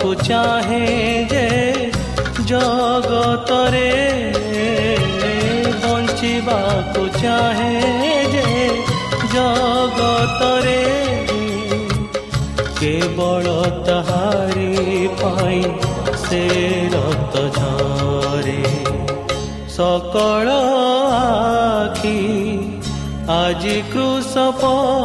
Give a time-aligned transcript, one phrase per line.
[0.00, 1.48] आप चाहे जे
[2.50, 3.90] জগতরে
[5.82, 7.74] বঞ্চিবাকু চাহে
[8.34, 8.46] যে
[9.34, 10.84] জগতরে
[12.80, 13.46] কেবল
[13.86, 14.72] তাহারি
[15.20, 15.58] পাই
[16.24, 16.44] সে
[16.94, 18.62] রক্ত ঝরে
[19.76, 20.48] সকল
[21.76, 22.20] আখি
[23.40, 25.00] আজি কৃষপরে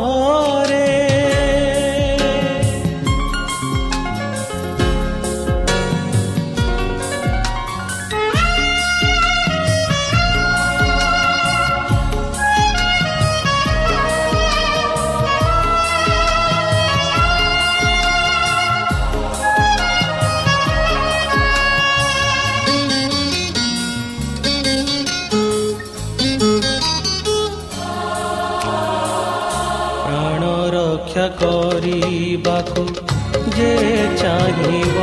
[34.25, 34.99] ଚାହିଁବ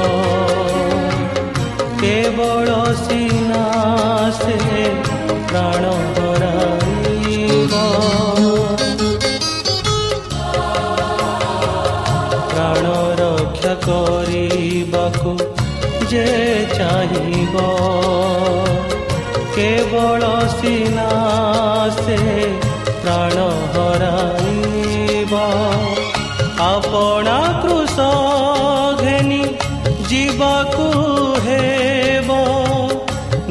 [2.01, 3.61] କେବଳ ସିନା
[4.39, 4.57] ସେ
[5.51, 7.73] ପ୍ରାଣ ହରାଇବ
[12.51, 12.85] ପ୍ରାଣ
[13.21, 15.37] ରକ୍ଷା କରିବାକୁ
[16.13, 16.27] ଯେ
[16.75, 17.57] ଚାହିଁବ
[19.57, 21.09] କେବଳ ସିନା
[22.03, 22.19] ସେ
[23.03, 23.39] ପ୍ରାଣ
[23.77, 25.33] ହରାଇବ
[26.65, 27.82] ଆପଣା କୃଷ ଘେନି
[30.43, 30.85] ଯିବାକୁ
[31.45, 32.37] ହେବ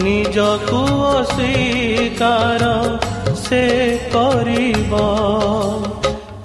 [0.04, 0.80] ନିଜକୁ
[1.10, 2.64] ଅସ୍ୱୀକାର
[3.42, 3.62] ସେ
[4.14, 5.00] କରିବ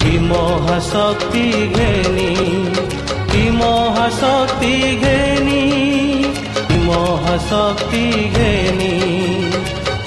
[0.02, 2.28] କି ମହାଶକ୍ତି ଘେନି
[3.32, 5.64] କି ମହାଶକ୍ତି ଘେନି
[6.60, 8.04] କି ମହାଶକ୍ତି
[8.36, 8.94] ଘେନି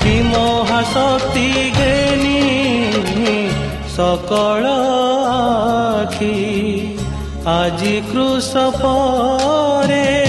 [0.04, 1.48] କି ମହାଶକ୍ତି
[1.80, 2.40] ଘେନି
[3.98, 4.64] ସକଳ
[6.00, 6.36] ଆଖି
[7.50, 10.29] ଆଜି କୃଷ ପରେ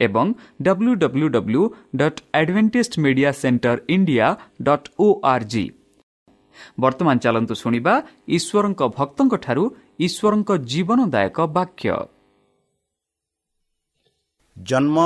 [0.00, 0.26] ଏବଂ
[0.62, 1.62] W W W
[1.96, 4.26] dot Adventist media centre India
[4.62, 5.64] dot O R G
[6.80, 7.94] ବର୍ତ୍ତମାନ ଚାଲନ୍ତୁ ଶୁଣିବା
[8.28, 9.64] ଈଶ୍ୱରଙ୍କ ଭକ୍ତଙ୍କଠାରୁ
[10.06, 11.88] ଈଶ୍ୱରଙ୍କ ଜୀବନଦାୟକ ବାକ୍ୟ
[14.56, 14.98] ଜନ୍ମ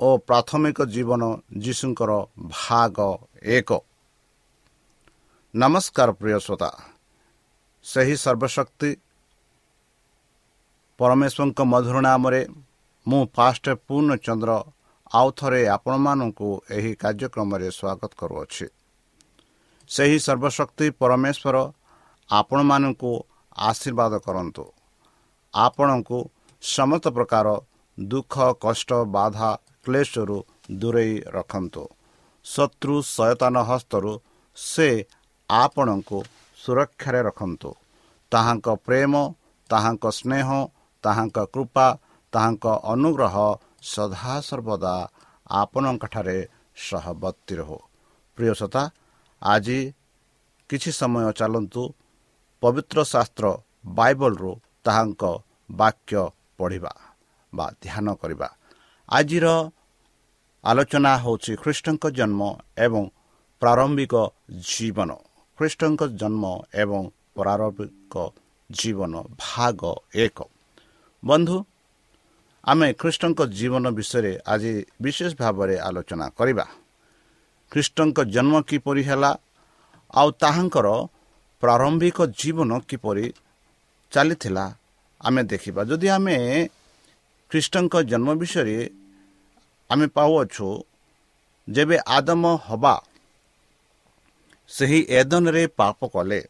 [0.00, 1.22] ଓ ପ୍ରାଥମିକ ଜୀବନ
[1.58, 2.10] ଯୀଶୁଙ୍କର
[2.54, 2.96] ଭାଗ
[3.56, 3.70] ଏକ
[5.54, 6.70] ନମସ୍କାର ପ୍ରିୟ ଶ୍ରୋତା
[7.84, 8.90] ସେହି ସର୍ବଶକ୍ତି
[11.00, 12.40] ପରମେଶ୍ୱରଙ୍କ ମଧୁର ନାମରେ
[13.06, 14.52] ମୁଁ ପାଷ୍ଟ ପୂର୍ଣ୍ଣଚନ୍ଦ୍ର
[15.14, 18.66] ଆଉ ଥରେ ଆପଣମାନଙ୍କୁ ଏହି କାର୍ଯ୍ୟକ୍ରମରେ ସ୍ୱାଗତ କରୁଅଛି।
[19.90, 21.56] ସେହି ସର୍ବଶକ୍ତି ପରମେଶ୍ୱର
[22.30, 23.12] ଆପଣମାନଙ୍କୁ
[23.68, 24.64] ଆଶୀର୍ବାଦ କରନ୍ତୁ।
[25.54, 26.18] ଆପଣଙ୍କୁ
[26.62, 27.46] ସମସ୍ତ ପ୍ରକାର
[27.98, 29.50] ଦୁଃଖ କଷ୍ଟ ବାଧା
[29.84, 30.38] କ୍ଲେଶରୁ
[30.80, 31.84] ଦୂରେଇ ରଖନ୍ତୁ।
[32.44, 34.12] ଶତ୍ରୁ ସୟତାନ ହସ୍ତରୁ
[34.56, 34.88] ସେ
[35.50, 36.18] ଆପଣଙ୍କୁ
[36.58, 37.70] ସୁରକ୍ଷାରେ ରଖନ୍ତୁ।
[38.32, 39.12] ତାହାଙ୍କ ପ୍ରେମ
[39.70, 40.48] ତାହାଙ୍କ ସ୍ନେହ
[41.04, 41.86] ତାହାଙ୍କ କୃପା
[42.36, 43.34] ତାହାଙ୍କ ଅନୁଗ୍ରହ
[43.92, 44.94] ସଦାସର୍ବଦା
[45.60, 46.38] ଆପଣଙ୍କଠାରେ
[46.86, 47.78] ସହବର୍ତ୍ତୀ ରହୁ।
[48.38, 48.82] ପ୍ରିୟସତା
[49.42, 49.78] ଆଜି
[50.70, 51.82] କିଛି ସମୟ ଚାଲନ୍ତୁ
[52.62, 53.46] ପବିତ୍ର ଶାସ୍ତ୍ର
[53.98, 54.52] ବାଇବଲରୁ
[54.84, 55.22] ତାହାଙ୍କ
[55.70, 56.20] ବାକ୍ୟ
[56.58, 56.92] ପଢ଼ିବା
[57.52, 58.48] ବା ଧ୍ୟାନ କରିବା।
[59.08, 59.46] ଆଜିର
[60.64, 62.40] ଆଲୋଚନା ହେଉଛି ଖ୍ରୀଷ୍ଟଙ୍କ ଜନ୍ମ
[62.76, 63.02] ଏବଂ
[63.62, 64.14] ପ୍ରାରମ୍ଭିକ
[64.70, 65.10] ଜୀବନ।
[65.58, 66.44] ଖ୍ରୀଷ୍ଟଙ୍କ ଜନ୍ମ
[66.74, 67.02] ଏବଂ
[67.36, 68.14] ପ୍ରାରମ୍ଭିକ
[68.70, 69.12] ଜୀବନ
[69.44, 69.80] ଭାଗ
[70.24, 70.38] ଏକ।
[71.22, 71.56] ବନ୍ଧୁ
[72.66, 74.72] ଆମେ ଖ୍ରୀଷ୍ଟଙ୍କ ଜୀବନ ବିଷୟରେ ଆଜି
[75.02, 76.66] ବିଶେଷ ଭାବରେ ଆଲୋଚନା କରିବା।
[77.72, 79.30] ଖ୍ରୀଷ୍ଟଙ୍କ ଜନ୍ମ କିପରି ହେଲା
[80.10, 80.88] ଆଉ ତାହାଙ୍କର
[81.62, 83.26] ପ୍ରାରମ୍ଭିକ ଜୀବନ କିପରି
[84.12, 84.64] ଚାଲିଥିଲା
[85.20, 86.36] ଆମେ ଦେଖିବା। ଯଦି ଆମେ
[87.50, 88.78] ଖ୍ରୀଷ୍ଟଙ୍କ ଜନ୍ମ ବିଷୟରେ
[89.90, 90.68] ଆମେ ପାଉଅଛୁ
[91.68, 92.94] ଯେବେ ଆଦମ ହବା
[94.70, 96.40] ସେହି ଏଦନରେ ପାପ କଲେ।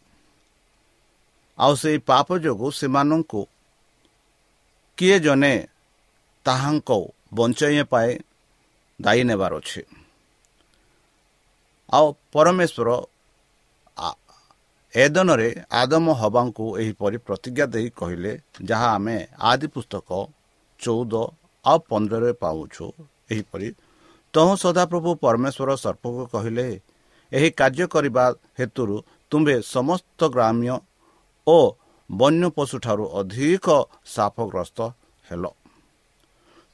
[1.59, 3.43] ଆଉ ସେହି ପାପ ଯୋଗୁଁ ସେମାନଙ୍କୁ
[4.99, 5.55] କିଏ ଜଣେ
[6.47, 6.91] ତାହାଙ୍କ
[7.37, 8.11] ବଞ୍ଚାଇବା ପାଇଁ
[9.01, 9.83] ଦାୟୀ ନେବାର ଅଛି।
[11.89, 12.89] ଆଉ ପରମେଶ୍ୱର
[14.95, 15.49] ଏଦନରେ
[15.81, 18.33] ଆଦମ ହବାଙ୍କୁ ଏହିପରି ପ୍ରତିଜ୍ଞା ଦେଇ କହିଲେ
[18.69, 19.17] ଯାହା ଆମେ
[19.51, 20.09] ଆଦି ପୁସ୍ତକ
[20.81, 21.15] ଚଉଦ
[21.65, 22.87] ଆଉ ପନ୍ଦରରେ ପାଉଛୁ।
[23.33, 23.69] ଏହିପରି
[24.35, 26.67] ତହୁଁ ସଦାପ୍ରଭୁ ପରମେଶ୍ୱର ସର୍ପକୁ କହିଲେ
[27.33, 28.25] ଏହି କାର୍ଯ୍ୟ କରିବା
[28.59, 28.97] ହେତୁରୁ
[29.33, 30.75] ତୁମ୍ଭେ ସମସ୍ତ ଗ୍ରାମ୍ୟ
[31.47, 31.59] ଓ
[32.11, 33.67] ବନ୍ୟ ପଶୁଠାରୁ ଅଧିକ
[34.15, 34.79] ସାପଗ୍ରସ୍ତ
[35.25, 35.45] ହେଲ।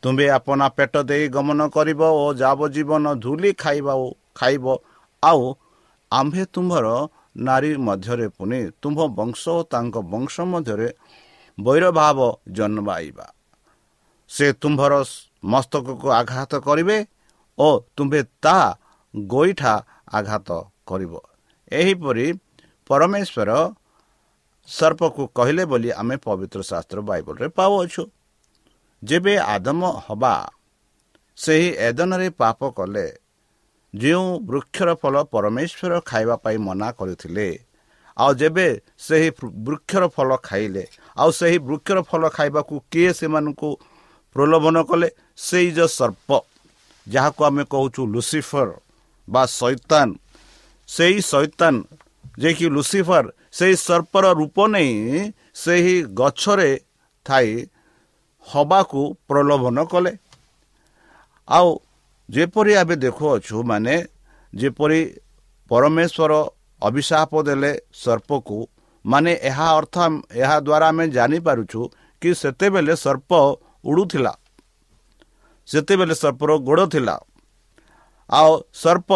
[0.02, 3.94] ତୁମ୍ଭେ ଆପଣା ପେଟ ଦେଇ ଗମନ କରିବ ଓ ଯାବଜୀବନ ଧୂଲି ଖାଇବା
[4.38, 4.64] ଖାଇବ।
[5.22, 5.43] ଆଉ
[6.12, 6.87] ଆମ୍ଭେ ତୁମ୍ଭର
[7.46, 10.88] ନାରୀ ମଧ୍ୟରେ ପୁଣି ତୁମ୍ଭ ବଂଶ ଓ ତାଙ୍କ ବଂଶ ମଧ୍ୟରେ
[11.58, 12.19] ବୈରଭାବ
[12.56, 13.26] ଜନ୍ମାଇବା।
[14.31, 14.93] ସେ ତୁମ୍ଭର
[15.52, 16.99] ମସ୍ତକକୁ ଆଘାତ କରିବେ
[17.58, 18.69] ଓ ତୁମ୍ଭେ ତାହା
[19.14, 19.75] ଗୋଇଠା
[20.19, 20.49] ଆଘାତ
[20.88, 21.12] କରିବ।
[21.72, 22.26] ଏହିପରି
[22.90, 23.50] ପରମେଶ୍ୱର
[24.69, 28.02] ସର୍ପକୁ କହିଲେ ବୋଲି ଆମେ ପବିତ୍ର ଶାସ୍ତ୍ର ବାଇବଲରେ ପାଉଅଛୁ।
[29.02, 30.34] ଯେବେ ଆଦମ ହବା
[31.38, 33.06] ସେହି ଏଦନରେ ପାପ କଲେ।
[33.94, 37.49] ଯେଉଁ ବୃକ୍ଷର ଫଳ ପରମେଶ୍ୱର ଖାଇବା ପାଇଁ ମନା କରିଥିଲେ
[38.16, 38.66] ଆଉ ଯେବେ
[38.99, 39.28] ସେହି
[39.66, 40.84] ବୃକ୍ଷର ଫଳ ଖାଇଲେ
[41.16, 43.69] ଆଉ ସେହି ବୃକ୍ଷର ଫଳ ଖାଇବାକୁ କିଏ ସେମାନଙ୍କୁ
[44.37, 45.08] ପ୍ରଲୋଭନ କଲେ?
[45.46, 46.28] ସେଇ ଯେଉଁ ସର୍ପ
[47.06, 48.69] ଯାହାକୁ ଆମେ କହୁଛୁ ଲୁସିଫର
[49.28, 50.08] ବା ସୈତାନ
[50.88, 51.75] ସେଇ ସୈତାନ
[52.40, 53.26] ଯିଏକି ଲୁସିଫର
[53.58, 54.93] ସେହି ସର୍ପର ରୂପ ନେଇ
[55.54, 56.70] ସେହି ଗଛରେ
[57.26, 57.49] ଥାଇ
[58.46, 60.12] ହବାକୁ ପ୍ରଲୋଭନ କଲେ।
[61.48, 61.68] ଆଉ
[62.28, 63.94] ଯେପରି ଆମେ ଦେଖୁଅଛୁ ମାନେ
[64.52, 65.00] ଯେପରି
[65.70, 66.32] ପରମେଶ୍ୱର
[66.82, 68.58] ଅଭିଶାପ ଦେଲେ ସର୍ପକୁ
[69.04, 69.96] ମାନେ ଏହା ଅର୍ଥ
[70.42, 71.80] ଏହା ଦ୍ୱାରା ଆମେ ଜାଣିପାରୁଛୁ
[72.22, 73.30] କି ସେତେବେଳେ ସର୍ପ
[73.84, 74.32] ଉଡ଼ୁଥିଲା।
[75.68, 77.16] ସେତେବେଳେ ସର୍ପର ଗୋଡ଼ ଥିଲା।
[78.30, 79.10] ଆଉ ସର୍ପ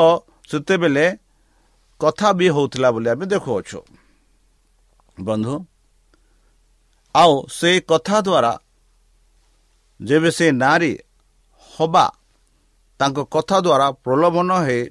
[0.50, 1.06] ସେତେବେଳେ
[2.00, 3.80] କଥା ବି ହେଉଥିଲା ବୋଲି ଆମେ ଦେଖୁଅଛୁ।
[5.18, 5.54] ବନ୍ଧୁ
[7.14, 8.52] ଆଉ ସେଇ କଥା ଦ୍ୱାରା
[10.00, 10.92] ଯେବେ ସେ ନାରୀ
[11.74, 12.06] ହବା
[13.00, 14.82] ତାଙ୍କ କଥା ଦ୍ୱାରା ପ୍ରଲୋଭନ ହେଇ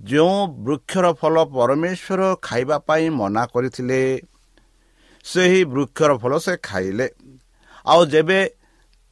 [0.00, 4.00] ଯେଉଁ ବୃକ୍ଷର ଫଳ ପରମେଶ୍ୱର ଖାଇବା ପାଇଁ ମନା କରିଥିଲେ
[5.24, 7.06] ସେହି ବୃକ୍ଷର ଫଳ ସେ ଖାଇଲେ।
[7.86, 8.40] ଆଉ ଯେବେ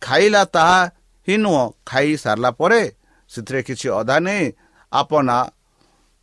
[0.03, 0.81] ଖାଇଲା ତାହା
[1.29, 2.83] ହିଁ ନୁହଁ ଖାଇ ସାରିଲା ପରେ
[3.31, 4.45] ସେଥିରେ କିଛି ଅଧା ନେଇ
[4.93, 5.37] ଆପଣା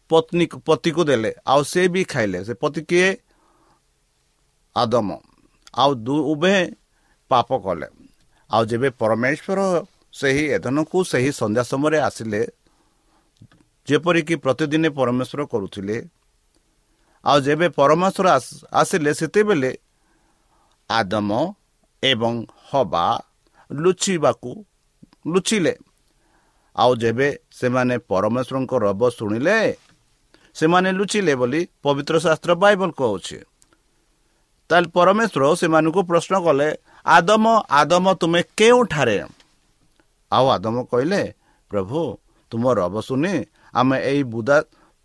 [0.09, 3.09] ପତ୍ନୀ ପତିକୁ ଦେଲେ। ଆଉ ସେ ବି ଖାଇଲେ। ସେ ପତି କିଏ?
[4.75, 5.09] ଆଦମ।
[5.73, 5.91] ଆଉ
[6.31, 6.55] ଉଭେ
[7.31, 7.87] ପାପ କଲେ।
[8.51, 9.59] ଆଉ ଯେବେ ପରମେଶ୍ୱର
[10.19, 12.41] ସେହି ଏଦନକୁ ସେହି ସନ୍ଧ୍ୟା ସମୟରେ ଆସିଲେ
[13.87, 15.97] ଯେପରିକି ପ୍ରତିଦିନ ପରମେଶ୍ୱର କରୁଥିଲେ
[17.23, 18.27] ଆଉ ଯେବେ ପରମେଶ୍ୱର
[18.81, 19.71] ଆସିଲେ ସେତେବେଳେ
[20.89, 21.29] ଆଦମ
[22.03, 22.33] ଏବଂ
[22.69, 23.05] ହବା
[23.71, 24.51] ଲୁଚିବାକୁ
[25.33, 25.73] ଲୁଚିଲେ।
[26.75, 27.27] ଆଉ ଯେବେ
[27.59, 29.57] ସେମାନେ ପରମେଶ୍ୱରଙ୍କ ରବ ଶୁଣିଲେ
[30.55, 33.37] ସେମାନେ ଲୁଚିଲେ ବୋଲି ପବିତ୍ର ଶାସ୍ତ୍ର ବାଇବଲ କହୁଛି।
[34.69, 36.69] ତାହେଲେ ପରମେଶ୍ୱର ସେମାନଙ୍କୁ ପ୍ରଶ୍ନ କଲେ
[37.05, 39.17] ଆଦମ ଆଦମ ତୁମେ କେଉଁଠାରେ?
[40.31, 41.21] ଆଉ ଆଦମ କହିଲେ
[41.71, 41.99] ପ୍ରଭୁ
[42.51, 43.33] ତୁମ ରବ ଶୁଣି
[43.73, 44.57] ଆମେ ଏଇ ବୁଦା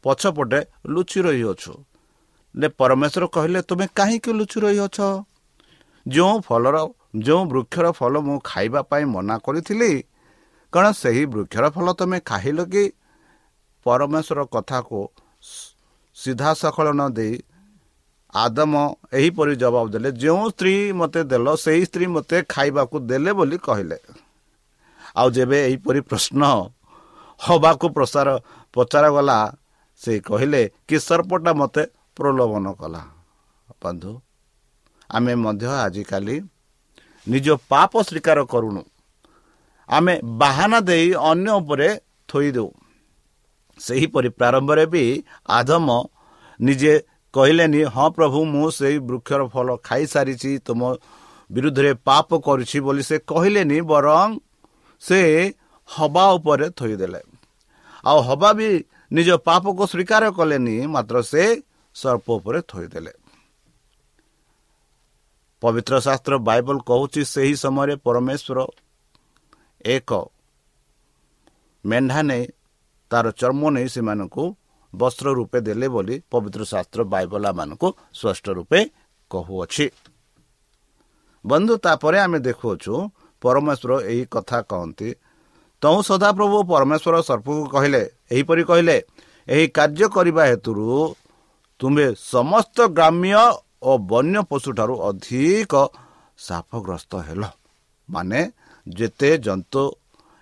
[0.04, 1.72] ପଛପଟେ ଲୁଚି ରହିଅଛୁ।
[2.78, 4.98] ପରମେଶ୍ୱର କହିଲେ ତୁମେ କାହିଁକି ଲୁଚି ରହିଅଛ?
[6.06, 6.76] ଯେଉଁ ଫଲର
[7.18, 9.92] ଯେଉଁ ବୃକ୍ଷର ଫଳ ମୁଁ ଖାଇବା ପାଇଁ ମନା କରିଥିଲି
[10.72, 12.84] କ'ଣ ସେହି ବୃକ୍ଷର ଫଳ ତୁମେ ଖାଇଲ କି?
[13.86, 15.00] ପରମେଶ୍ୱର କଥାକୁ
[16.16, 17.34] ସିଧାସଖଳ ନ ଦେଇ
[18.42, 18.72] ଆଦମ
[19.18, 23.98] ଏହିପରି ଜବାବ ଦେଲେ ଯେଉଁ ସ୍ତ୍ରୀ ମୋତେ ଦେଲ ସେହି ସ୍ତ୍ରୀ ମୋତେ ଖାଇବାକୁ ଦେଲେ ବୋଲି କହିଲେ।
[25.16, 26.42] ଆଉ ଯେବେ ଏହିପରି ପ୍ରଶ୍ନ
[27.40, 28.28] ହବାକୁ ପ୍ରସାର
[28.76, 29.38] ପଚରାଗଲା
[30.00, 31.82] ସେ କହିଲେ କି ସର୍ପଟା ମୋତେ
[32.16, 33.02] ପ୍ରଲୋଭନ କଲା?
[33.82, 34.12] ବନ୍ଧୁ
[35.10, 36.36] ଆମେ ମଧ୍ୟ ଆଜିକାଲି
[37.26, 38.82] ନିଜ ପାପ ସ୍ୱୀକାର କରୁନୁ
[39.88, 41.88] ଆମେ ବାହାନା ଦେଇ ଅନ୍ୟ ଉପରେ
[42.28, 42.68] ଥୋଇଦେଉ।
[43.80, 45.04] ସେହିପରି ପ୍ରାରମ୍ଭରେ ବି
[45.58, 45.88] ଆଦମ
[46.60, 46.94] ନିଜେ
[47.36, 50.80] କହିଲେନି ହଁ ପ୍ରଭୁ ମୁଁ ସେଇ ବୃକ୍ଷର ଫଳ ଖାଇସାରିଛି ତୁମ
[51.50, 54.28] ବିରୁଦ୍ଧରେ ପାପ କରୁଛି ବୋଲି ସେ କହିଲେନି ବରଂ
[55.02, 55.20] ସେ
[55.88, 57.20] ହବା ଉପରେ ଥୋଇଦେଲେ।
[58.04, 58.68] ଆଉ ହବା ବି
[59.12, 61.44] ନିଜ ପାପକୁ ସ୍ୱୀକାର କଲେନି ମାତ୍ର ସେ
[61.96, 63.12] ସର୍ପ ଉପରେ ଥୋଇଦେଲେ।
[65.62, 68.58] ପବିତ୍ର ଶାସ୍ତ୍ର ବାଇବଲ କହୁଛି ସେହି ସମୟରେ ପରମେଶ୍ୱର
[69.86, 70.10] ଏକ
[71.84, 72.44] ମେଣ୍ଢା ନେଇ
[73.10, 74.44] ତାର ଚର୍ମ ନେଇ ସେମାନଙ୍କୁ
[74.92, 77.88] ବସ୍ତ୍ର ରୂପେ ଦେଲେ ବୋଲି ପବିତ୍ର ଶାସ୍ତ୍ର ବାଇବଲାମାନଙ୍କୁ
[78.18, 78.80] ସ୍ପଷ୍ଟ ରୂପେ
[79.30, 79.86] କହୁଅଛି।
[81.44, 82.94] ବନ୍ଧୁ ତାପରେ ଆମେ ଦେଖୁଅଛୁ
[83.42, 85.08] ପରମେଶ୍ୱର ଏହି କଥା କହନ୍ତି
[85.82, 88.02] ତୁ ସଦାପ୍ରଭୁ ପରମେଶ୍ୱର ସର୍ପକୁ କହିଲେ
[88.32, 88.96] ଏହିପରି କହିଲେ
[89.48, 90.86] ଏହି କାର୍ଯ୍ୟ କରିବା ହେତୁରୁ
[91.80, 93.32] ତୁମେ ସମସ୍ତ ଗ୍ରାମ୍ୟ
[93.88, 95.74] ଓ ବନ୍ୟ ପଶୁଠାରୁ ଅଧିକ
[96.38, 97.42] ସାପଗ୍ରସ୍ତ ହେଲ।
[98.08, 98.40] ମାନେ
[98.86, 99.82] ଯେତେ ଜନ୍ତୁ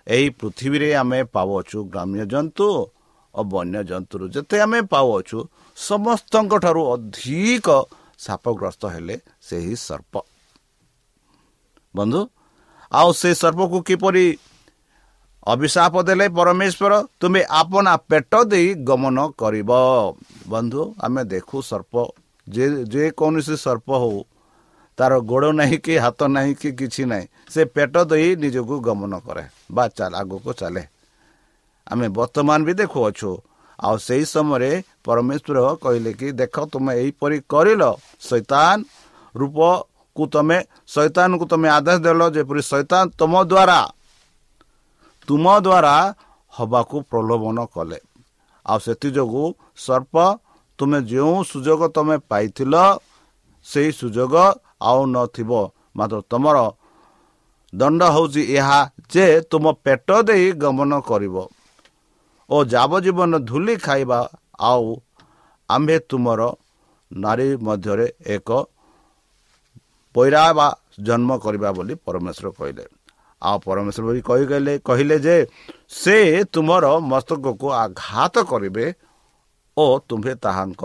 [0.07, 2.67] ଏହି ପୃଥିବୀରେ ଆମେ ପାଉଅଛୁ ଗ୍ରାମ୍ୟ ଜନ୍ତୁ
[3.35, 5.39] ଓ ବନ୍ୟ ଜନ୍ତୁରୁ ଯେତେ ଆମେ ପାଉଅଛୁ
[5.77, 7.67] ସମସ୍ତଙ୍କ ଠାରୁ ଅଧିକ
[8.19, 10.13] ସାପଗ୍ରସ୍ତ ହେଲେ ସେହି ସର୍ପ
[11.95, 12.21] ବନ୍ଧୁ
[12.91, 14.25] ଆଉ ସେ ସର୍ପକୁ କିପରି
[15.45, 16.93] ଅଭିଶାପ ଦେଲେ ପରମେଶ୍ୱର?
[17.21, 19.71] ତୁମେ ଆପଣା ପେଟ ଦେଇ ଗମନ କରିବ।
[20.47, 21.93] ବନ୍ଧୁ ଆମେ ଦେଖୁ ସର୍ପ।
[22.47, 24.17] ଯେ ଯେକୌଣସି ସର୍ପ ହଉ
[24.97, 29.43] ତାର ଗୋଡ଼ ନାହିଁ କି ହାତ ନାହିଁ କି କିଛି ନାହିଁ ସେ ପେଟ ଦେଇ ନିଜକୁ ଗମନ କରେ।
[29.71, 29.83] ବା
[30.21, 30.83] ଆଗକୁ ଚାଲେ।
[31.91, 33.31] ଆମେ ବର୍ତ୍ତମାନ ବି ଦେଖୁଅଛୁ।
[33.79, 34.71] ଆଉ ସେହି ସମୟରେ
[35.05, 37.83] ପରମେଶ୍ୱର କହିଲେ କି ଦେଖ ତୁମେ ଏହିପରି କରିଲ
[38.27, 38.77] ଶୈତାନ
[39.35, 40.57] ରୂପକୁ ତମେ
[40.93, 43.79] ଶୈତାନକୁ ତମେ ଆଦେଶ ଦେଲ ଯେପରି ଶୈତାନ ତୁମ ଦ୍ୱାରା
[45.27, 45.95] ତୁମ ଦ୍ୱାରା
[46.53, 47.99] ହବାକୁ ପ୍ରଲୋଭନ କଲେ।
[48.65, 49.45] ଆଉ ସେଥିଯୋଗୁଁ
[49.85, 50.15] ସର୍ପ
[50.79, 52.75] ତୁମେ ଯେଉଁ ସୁଯୋଗ ତମେ ପାଇଥିଲ
[53.67, 54.33] ସେହି ସୁଯୋଗ
[54.89, 55.51] ଆଉ ନଥିବ।
[55.97, 56.57] ମାତ୍ର ତୁମର
[57.73, 58.79] ଦଣ୍ଡ ହେଉଛି ଏହା
[59.11, 61.35] ଯେ ତୁମ ପେଟ ଦେଇ ଗମନ କରିବ।
[62.49, 64.19] ଓ ଯାବଜୀବନ ଧୂଲି ଖାଇବା
[64.61, 64.85] ଆଉ
[65.69, 66.41] ଆମ୍ଭେ ତୁମର
[67.11, 68.49] ନାରୀ ମଧ୍ୟରେ ଏକ
[70.15, 70.67] ପୈରା ବା
[71.07, 72.85] ଜନ୍ମ କରିବା ବୋଲି ପରମେଶ୍ୱର କହିଲେ।
[73.41, 75.37] ଆଉ ପରମେଶ୍ୱର ବି କହିଗଲେ କହିଲେ ଯେ
[76.01, 76.17] ସେ
[76.53, 78.85] ତୁମର ମସ୍ତକକୁ ଆଘାତ କରିବେ
[79.77, 80.83] ଓ ତୁମ୍ଭେ ତାହାଙ୍କ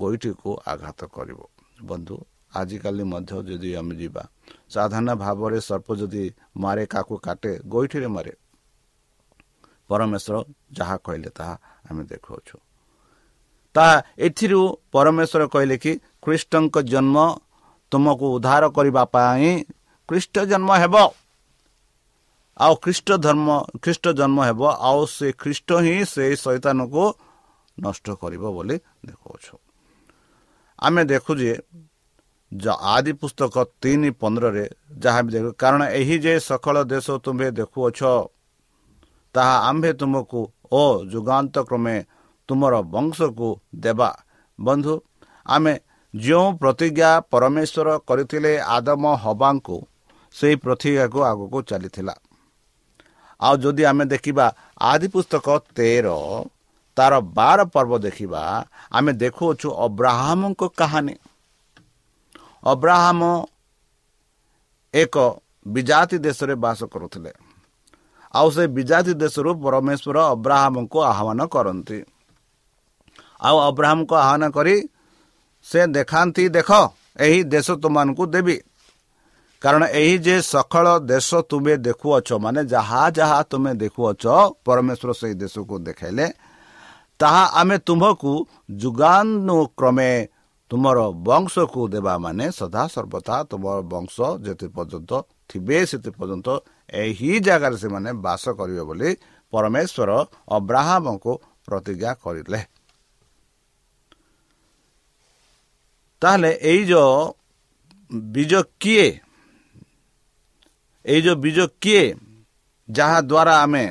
[0.00, 1.40] ଗୋଇଠିକୁ ଆଘାତ କରିବ।
[1.88, 2.16] ବନ୍ଧୁ
[2.58, 4.22] ଆଜିକାଲି ମଧ୍ୟ ଯଦି ଆମେ ଯିବା
[4.72, 6.24] ସାଧାରଣ ଭାବରେ ସର୍ପ ଯଦି
[6.62, 8.32] ମାରେ କାକୁ କାଟେ ଗୋଇଠିରେ ମାରେ
[9.90, 10.36] ପରମେଶ୍ୱର
[10.78, 11.54] ଯାହା କହିଲେ ତାହା
[11.88, 12.56] ଆମେ ଦେଖାଉଛୁ।
[13.74, 13.94] ତାହା
[14.26, 14.60] ଏଥିରୁ
[14.92, 15.92] ପରମେଶ୍ୱର କହିଲେ କି
[16.24, 17.16] ଖ୍ରୀଷ୍ଟଙ୍କ ଜନ୍ମ
[17.92, 19.50] ତୁମକୁ ଉଦ୍ଧାର କରିବା ପାଇଁ
[20.08, 20.94] ଖ୍ରୀଷ୍ଟ ଜନ୍ମ ହେବ।
[22.56, 23.48] ଆଉ ଖ୍ରୀଷ୍ଟ ଧର୍ମ
[23.84, 27.04] ଖ୍ରୀଷ୍ଟ ଜନ୍ମ ହେବ ଆଉ ସେ ଖ୍ରୀଷ୍ଟ ହିଁ ସେ ଶୈତାନକୁ
[27.76, 28.76] ନଷ୍ଟ କରିବ ବୋଲି
[29.06, 29.54] ଦେଖାଉଛୁ।
[30.78, 31.52] ଆମେ ଦେଖୁ ଯେ
[32.94, 34.64] ଆଦି ପୁସ୍ତକ ତିନି ପନ୍ଦରରେ
[35.02, 38.00] ଯାହା ବି ଦେଖୁ କାରଣ ଏହି ଯେ ସକଳ ଦେଶ ତୁମ୍ଭେ ଦେଖୁଅଛ
[39.36, 40.40] ତାହା ଆମ୍ଭେ ତୁମକୁ
[40.72, 41.96] ଓ ଯୁଗାନ୍ତ କ୍ରମେ
[42.48, 44.10] ତୁମର ବଂଶକୁ ଦେବା।
[44.58, 44.94] ବନ୍ଧୁ
[45.46, 45.74] ଆମେ
[46.14, 49.76] ଯେଉଁ ପ୍ରତିଜ୍ଞା ପରମେଶ୍ୱର କରିଥିଲେ ଆଦମ ହବାଙ୍କୁ
[50.34, 52.14] ସେହି ପ୍ରତିଜ୍ଞାକୁ ଆଗକୁ ଚାଲିଥିଲା।
[53.40, 54.46] ଆଉ ଯଦି ଆମେ ଦେଖିବା
[54.90, 56.06] ଆଦି ପୁସ୍ତକ ତେର
[56.96, 58.42] ତାର ବାର ପର୍ବ ଦେଖିବା
[58.96, 61.14] ଆମେ ଦେଖୁଅଛୁ ଅବ୍ରାହ୍ମଙ୍କ କାହାଣୀ।
[62.72, 63.22] ଅବ୍ରାହ୍ମ
[64.94, 65.16] ଏକ
[65.66, 67.32] ବିଜାତି ଦେଶରେ ବାସ କରୁଥିଲେ।
[68.34, 71.98] ଆଉ ସେ ବିଜାତି ଦେଶରୁ ପରମେଶ୍ୱର ଅବ୍ରାହ୍ମଙ୍କୁ ଆହ୍ୱାନ କରନ୍ତି।
[73.40, 74.76] ଆଉ ଅବ୍ରାହ୍ମଙ୍କୁ ଆହ୍ୱାନ କରି
[75.66, 76.70] ସେ ଦେଖାନ୍ତି ଦେଖ
[77.16, 78.56] ଏହି ଦେଶ ତୁମମାନଙ୍କୁ ଦେବି।
[79.62, 84.24] କାରଣ ଏହି ଯେ ସକଳ ଦେଶ ତୁମେ ଦେଖୁଅଛ ମାନେ ଯାହା ଯାହା ତୁମେ ଦେଖୁଅଛ
[84.66, 86.26] ପରମେଶ୍ୱର ସେହି ଦେଶକୁ ଦେଖାଇଲେ
[87.20, 88.32] ତାହା ଆମେ ତୁମକୁ
[88.76, 90.10] ଯୁଗାନୁକ୍ରମେ
[90.70, 95.12] ତୁମର ବଂଶକୁ ଦେବା ମାନେ ସଦାସର୍ବଦା ତୁମର ବଂଶ ଯେତେ ପର୍ଯ୍ୟନ୍ତ
[95.48, 96.48] ଥିବେ ସେତେ ପର୍ଯ୍ୟନ୍ତ
[96.92, 99.10] ଏହି ଜାଗାରେ ସେମାନେ ବାସ କରିବେ ବୋଲି
[99.52, 100.10] ପରମେଶ୍ୱର
[100.48, 101.32] ଅବ୍ରାହ୍ମଙ୍କୁ
[101.66, 102.60] ପ୍ରତିଜ୍ଞା କରିଲେ।
[106.22, 107.14] ତାହେଲେ ଏଇ ଯୋଉ
[108.10, 109.08] ବୀଜ କିଏ?
[111.06, 112.04] ଏଇ ଯୋଉ ବୀଜ କିଏ?
[112.88, 113.84] ଯାହା ଦ୍ୱାରା ଆମେ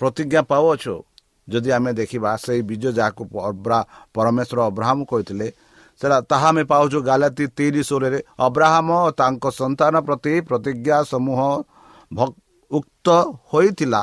[0.00, 0.94] ପ୍ରତିଜ୍ଞା ପାଉଅଛୁ।
[1.48, 3.22] ଯଦି ଆମେ ଦେଖିବା ସେଇ ବୀଜ ଯାହାକୁ
[4.14, 5.48] ପରମେଶ୍ୱର ଅବ୍ରାହ୍ମ କହିଥିଲେ
[6.00, 11.40] ସେଟା ତାହା ଆମେ ପାଉଛୁ ଗାଲାତି ତିନି ଷୋହଳରେ ଅବ୍ରାହ୍ମ ତାଙ୍କ ସନ୍ତାନ ପ୍ରତି ପ୍ରତିଜ୍ଞା ସମୂହ
[12.70, 13.06] ଉକ୍ତ
[13.50, 14.02] ହୋଇଥିଲା।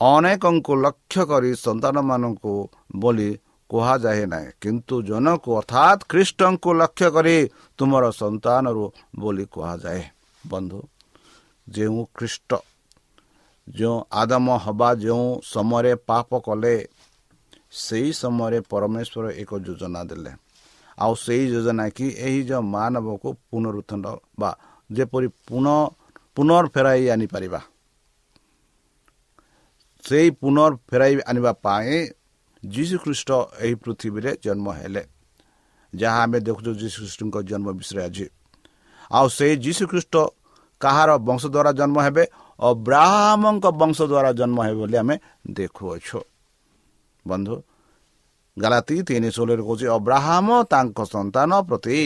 [0.00, 2.54] ଅନେକଙ୍କୁ ଲକ୍ଷ୍ୟ କରି ସନ୍ତାନମାନଙ୍କୁ
[2.96, 3.30] ବୋଲି
[3.70, 7.36] କୁହାଯାଏ ନାହିଁ କିନ୍ତୁ ଜଣକୁ ଅର୍ଥାତ୍ ଖ୍ରୀଷ୍ଟଙ୍କୁ ଲକ୍ଷ୍ୟ କରି
[7.78, 8.84] ତୁମର ସନ୍ତାନରୁ
[9.20, 10.02] ବୋଲି କୁହାଯାଏ।
[10.44, 10.78] ବନ୍ଧୁ
[11.66, 12.50] ଯେଉଁ ଖ୍ରୀଷ୍ଟ
[13.68, 16.74] ଯେଉଁ ଆଦମ ହବା ଯେଉଁ ସମୟରେ ପାପ କଲେ
[17.84, 20.32] ସେହି ସମୟରେ ପରମେଶ୍ୱର ଏକ ଯୋଜନା ଦେଲେ।
[20.98, 24.04] ଆଉ ସେଇ ଯୋଜନା କି ଏହି ଯେଉଁ ମାନବକୁ ପୁନରୁତ୍ଥାନ
[24.40, 24.50] ବା
[24.90, 25.78] ଯେପରି ପୁନଃ
[26.36, 27.60] ପୁନର୍ ଫେରାଇ ଆଣିପାରିବା
[30.04, 31.98] ସେଇ ପୁନର୍ ଫେରାଇ ଆଣିବା ପାଇଁ
[32.62, 35.02] ଯୀଶୁଖ୍ରୀଷ୍ଟ ଏହି ପୃଥିବୀରେ ଜନ୍ମ ହେଲେ
[35.92, 38.26] ଯାହା ଆମେ ଦେଖୁଛୁ ଯୀଶୁଖ୍ରୀଷ୍ଟଙ୍କ ଜନ୍ମ ବିଷୟରେ ଆଜି
[39.10, 40.14] ଆଉ ସେଇ ଯୀଶୁଖ୍ରୀଷ୍ଟ
[40.80, 42.24] କାହାର ବଂଶ ଦ୍ୱାରା ଜନ୍ମ ହେବେ
[42.60, 45.16] ଅବ୍ରାହ୍ମଙ୍କ ବଂଶ ଦ୍ୱାରା ଜନ୍ମ ହେବେ ବୋଲି ଆମେ
[45.50, 46.18] ଦେଖୁଅଛୁ
[47.24, 47.54] ବନ୍ଧୁ
[48.56, 51.98] ଗାଲାତି ତିନି ଷୋହଳରେ କହୁଛି ଅବ୍ରାହ୍ମ ତାଙ୍କ ସନ୍ତାନ ପ୍ରତି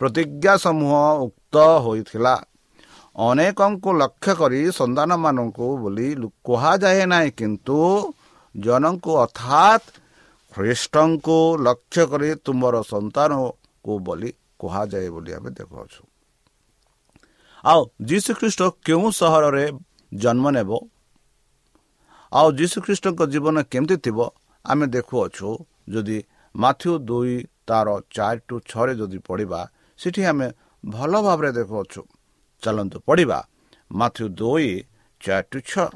[0.00, 0.92] ପ୍ରତିଜ୍ଞା ସମୂହ
[1.26, 2.34] ଉକ୍ତ ହୋଇଥିଲା
[3.20, 6.08] ଅନେକଙ୍କୁ ଲକ୍ଷ୍ୟ କରି ସନ୍ତାନମାନଙ୍କୁ ବୋଲି
[6.46, 7.78] କୁହାଯାଏ ନାହିଁ କିନ୍ତୁ
[8.54, 9.86] ଜଣଙ୍କୁ ଅର୍ଥାତ୍
[10.52, 16.02] ଖ୍ରୀଷ୍ଟଙ୍କୁ ଲକ୍ଷ୍ୟ କରି ତୁମର ସନ୍ତାନକୁ ବୋଲି କୁହାଯାଏ ବୋଲି ଆମେ ଦେଖୁଅଛୁ।
[17.64, 19.64] ଆଉ ଯୀଶୁଖ୍ରୀଷ୍ଟ କେଉଁ ସହରରେ
[20.12, 20.70] ଜନ୍ମ ନେବ?
[22.32, 24.18] ଆଉ ଯୀଶୁଖ୍ରୀଷ୍ଟଙ୍କ ଜୀବନ କେମିତି ଥିବ?
[24.64, 25.48] ଆମେ ଦେଖୁଅଛୁ
[25.88, 26.18] ଯଦି
[26.54, 27.34] ମାଥ୍ୟୁ ଦୁଇ
[27.68, 29.60] ତାର ଚାରି ଟୁ ଛଅରେ ଯଦି ପଢ଼ିବା
[29.98, 30.46] ସେଠି ଆମେ
[30.84, 32.02] ଭଲ ଭାବରେ ଦେଖୁଅଛୁ।
[32.62, 33.38] ଚାଲନ୍ତୁ ପଢ଼ିବା।
[33.90, 34.68] ମାଥ୍ୟୁ ଦୁଇ
[35.20, 35.86] ଚାରି ଟୁ ଛଅ।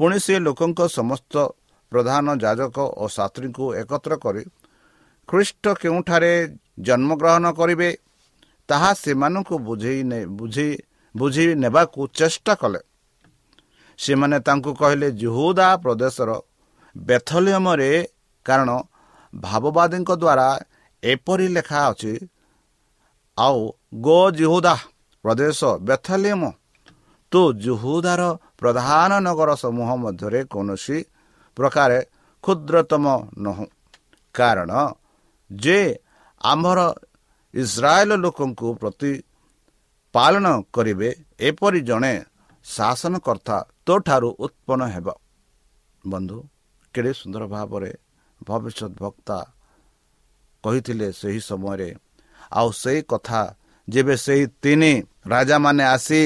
[0.00, 1.34] ପୁଣି ସେ ଲୋକଙ୍କ ସମସ୍ତ
[1.92, 4.42] ପ୍ରଧାନ ଯାଜକ ଓ ଛାତ୍ରୀଙ୍କୁ ଏକତ୍ର କରି
[5.28, 6.32] ଖ୍ରୀଷ୍ଟ କେଉଁଠାରେ
[6.86, 7.90] ଜନ୍ମଗ୍ରହଣ କରିବେ
[8.68, 10.00] ତାହା ସେମାନଙ୍କୁ ବୁଝେଇ
[10.38, 10.72] ବୁଝେଇ
[11.14, 12.80] ବୁଝେଇ ନେବାକୁ ଚେଷ୍ଟା କଲେ।
[13.98, 16.30] ସେମାନେ ତାଙ୍କୁ କହିଲେ ଜୁହୁଦା ପ୍ରଦେଶର
[16.96, 17.90] ବେଥଲିୟମରେ
[18.46, 18.70] କାରଣ
[19.32, 20.48] ଭାବବାଦୀଙ୍କ ଦ୍ୱାରା
[21.02, 22.12] ଏପରି ଲେଖା ଅଛି
[23.38, 23.60] ଆଉ
[24.00, 24.74] ଗୋ ଜୁହୁଦା
[25.24, 26.42] ପ୍ରଦେଶ ବେଥଲିୟମ
[27.32, 28.22] ତୁ ଜୁହୁଦାର
[28.60, 30.98] ପ୍ରଧାନ ନଗର ସମୂହ ମଧ୍ୟରେ କୌଣସି
[31.56, 31.98] ପ୍ରକାରେ
[32.44, 33.04] କ୍ଷୁଦ୍ରତମ
[33.38, 33.66] ନୁହଁ।
[34.34, 34.70] କାରଣ
[35.50, 35.78] ଯେ
[36.44, 36.80] ଆମର
[37.54, 39.12] ଇସ୍ରାଏଲ ଲୋକଙ୍କୁ ପ୍ରତି
[40.14, 42.14] ପାଳନ କରିବେ ଏପରି ଜଣେ
[42.66, 45.06] ଶାସନକର୍ତ୍ତା ତୋଠାରୁ ଉତ୍ପନ୍ନ ହେବ।
[46.04, 46.38] ବନ୍ଧୁ
[46.94, 47.92] କେଡ଼େ ସୁନ୍ଦର ଭାବରେ
[48.40, 49.38] ଭବିଷ୍ୟତ ବକ୍ତା
[50.64, 51.90] କହିଥିଲେ ସେହି ସମୟରେ।
[52.52, 53.40] ଆଉ ସେଇ କଥା
[53.88, 54.92] ଯେବେ ସେହି ତିନି
[55.26, 56.22] ରାଜାମାନେ ଆସି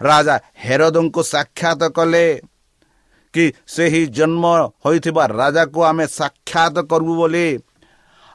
[0.00, 2.26] ରାଜା ହେରଦଙ୍କୁ ସାକ୍ଷାତ କଲେ
[3.34, 4.44] କି ସେହି ଜନ୍ମ
[4.84, 7.48] ହୋଇଥିବା ରାଜାକୁ ଆମେ ସାକ୍ଷାତ କରିବୁ ବୋଲି।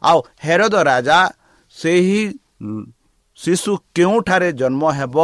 [0.02, 1.20] ଆଉ ହେରଦ ରାଜା
[1.76, 2.22] ସେହି
[3.38, 5.18] ଶିଶୁ କେଉଁଠାରେ ଜନ୍ମ ହେବ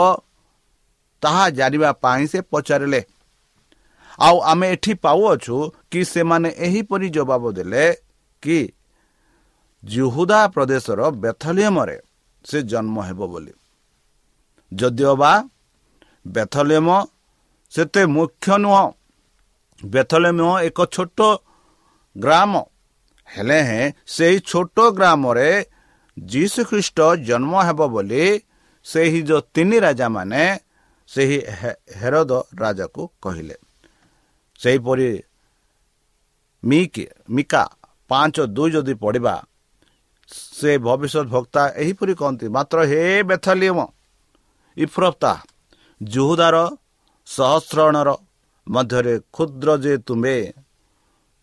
[1.24, 3.02] ତାହା ଜାଣିବା ପାଇଁ ସେ ପଚାରିଲେ।
[4.20, 5.56] ଆଉ ଆମେ ଏଠି ପାଉଅଛୁ
[5.92, 7.86] କି ସେମାନେ ଏହିପରି ଜବାବ ଦେଲେ
[8.44, 8.60] କି
[9.84, 11.98] ଜୁହୁଦା ପ୍ରଦେଶର ବେଥଲିୟମରେ
[12.46, 13.54] ସେ ଜନ୍ମ ହେବ ବୋଲି।
[14.72, 15.32] ଯଦିଓ ବା
[16.28, 16.90] ବେଥଲିୟମ
[17.72, 18.86] ସେତେ ମୁଖ୍ୟ ନୁହଁ।
[19.82, 21.20] ବେଥଲେମ ଏକ ଛୋଟ
[22.16, 22.54] ଗ୍ରାମ।
[23.28, 25.50] ହେଲେ ହେଁ ସେହି ଛୋଟ ଗ୍ରାମରେ
[26.18, 28.24] ଯୀଶୁ ଖ୍ରୀଷ୍ଟ ଜନ୍ମ ହେବ ବୋଲି
[28.86, 30.44] ସେହି ଯେଉଁ ତିନି ରାଜାମାନେ
[31.10, 31.38] ସେହି
[32.00, 33.56] ହେରଦ ରାଜାକୁ କହିଲେ।
[34.60, 35.10] ସେହିପରି
[37.30, 37.64] ମିକା
[38.10, 39.36] ପାଞ୍ଚ ଦୁଇ ଯଦି ପଢ଼ିବା
[40.58, 43.80] ସେ ଭବିଷ୍ୟତ ଭକ୍ତା ଏହିପରି କହନ୍ତି ମାତ୍ର ହେ ବେଥଲିୟମ
[44.86, 45.34] ଇଫ୍ରପ୍ତା
[46.02, 46.58] ଜୁହୁଦାର
[47.28, 48.10] ସହସ୍ରଣର
[48.68, 50.38] ମଧ୍ୟରେ କ୍ଷୁଦ୍ର ଯେ ତୁମେ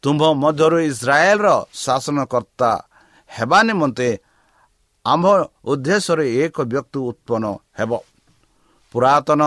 [0.03, 1.49] ତୁମ୍ଭ ମଧ୍ୟରୁ ଇସ୍ରାଏଲର
[1.85, 2.71] ଶାସନକର୍ତ୍ତା
[3.31, 4.09] ହେବା ନିମନ୍ତେ
[5.05, 5.27] ଆମ୍ଭ
[5.71, 7.45] ଉଦ୍ଦେଶ୍ୟରେ ଏକ ବ୍ୟକ୍ତି ଉତ୍ପନ୍ନ
[7.79, 7.93] ହେବ।
[8.95, 9.43] ପୁରାତନ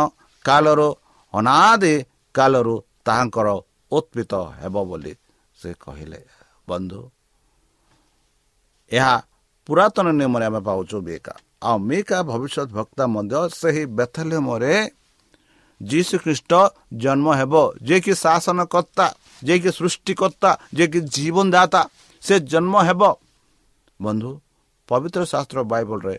[0.45, 0.89] କାଳରୁ
[1.33, 1.93] ଅନାଦି
[2.35, 2.75] କାଳରୁ
[3.05, 3.47] ତାହାଙ୍କର
[3.91, 5.13] ଉତ୍ପିତ ହେବ ବୋଲି
[5.57, 6.19] ସେ କହିଲେ
[6.67, 7.01] ବନ୍ଧୁ
[8.91, 9.13] ଏହା
[9.67, 14.73] ପୁରାତନ ନିୟମରେ ଆମେ ପାଉଛୁ ମିକା ଆଉ ମିକା ଭବିଷ୍ୟତ ଭକ୍ତା ମଧ୍ୟ ସେହି ବେଥଲିୟମରେ
[15.81, 16.51] ଯୀଶୁ ଖ୍ରୀଷ୍ଟ
[17.03, 19.05] ଜନ୍ମ ହେବ ଯିଏକି ଶାସନକର୍ତ୍ତା
[19.41, 21.81] ଯିଏକି ସୃଷ୍ଟିକର୍ତ୍ତା ଯିଏକି ଜୀବନଦାତା
[22.23, 23.01] ସେ ଜନ୍ମ ହେବ
[23.99, 24.31] ବନ୍ଧୁ
[24.89, 26.15] ପବିତ୍ର ଶାସ୍ତ୍ର ବାଇବଲରେ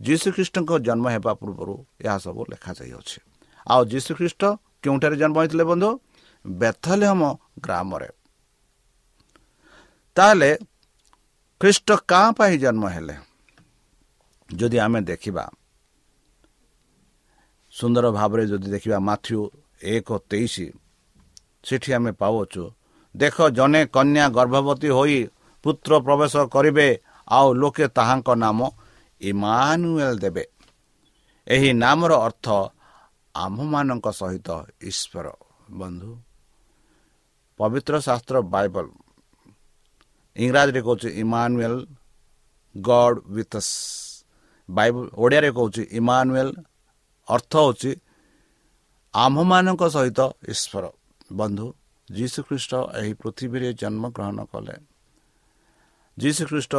[0.00, 3.18] ଯୀଶୁଖ୍ରୀଷ୍ଟଙ୍କ ଜନ୍ମ ହେବା ପୂର୍ବରୁ ଏହା ସବୁ ଲେଖାଯାଇଅଛି
[3.66, 4.42] ଆଉ ଯୀଶୁଖ୍ରୀଷ୍ଟ
[4.82, 5.90] କେଉଁଠାରେ ଜନ୍ମ ହୋଇଥିଲେ ବନ୍ଧୁ
[6.44, 7.22] ବେଥଲେହମ
[7.64, 8.08] ଗ୍ରାମରେ
[10.16, 10.50] ତାହେଲେ
[11.60, 13.16] ଖ୍ରୀଷ୍ଟ କାଁ ପାଇଁ ଜନ୍ମ ହେଲେ
[14.48, 15.44] ଯଦି ଆମେ ଦେଖିବା
[17.74, 19.40] ସୁନ୍ଦର ଭାବରେ ଯଦି ଦେଖିବା ମାଥ୍ୟୁ
[19.82, 20.54] ଏକ ତେଇଶ
[21.66, 22.64] ସେଠି ଆମେ ପାଉଛୁ
[23.14, 25.18] ଦେଖ ଜଣେ କନ୍ୟା ଗର୍ଭବତୀ ହୋଇ
[25.64, 26.88] ପୁତ୍ର ପ୍ରବେଶ କରିବେ
[27.28, 28.58] ଆଉ ଲୋକେ ତାହାଙ୍କ ନାମ
[29.20, 30.44] ଇମାନୁଏଲ ଦେବେ।
[31.46, 32.46] ଏହି ନାମର ଅର୍ଥ
[33.34, 34.48] ଆମ୍ଭମାନଙ୍କ ସହିତ
[34.80, 35.26] ଈଶ୍ୱର।
[35.70, 36.10] ବନ୍ଧୁ
[37.60, 38.86] ପବିତ୍ର ଶାସ୍ତ୍ର ବାଇବଲ
[40.36, 41.74] ଇଂରାଜୀରେ କହୁଛି ଇମାନୁଏଲ
[42.74, 44.05] ଗଡ୍ ୱିଥସ୍
[44.68, 46.48] ବାଇବଲ ଓଡ଼ିଆରେ କହୁଛି ଇମାନୁଏଲ
[47.28, 47.90] ଅର୍ଥ ହେଉଛି
[49.14, 50.84] ଆମ୍ଭମାନଙ୍କ ସହିତ ଈଶ୍ୱର।
[51.32, 51.66] ବନ୍ଧୁ
[52.08, 54.74] ଯୀଶୁଖ୍ରୀଷ୍ଟ ଏହି ପୃଥିବୀରେ ଜନ୍ମଗ୍ରହଣ କଲେ।
[56.18, 56.74] ଯୀଶୁଖ୍ରୀଷ୍ଟ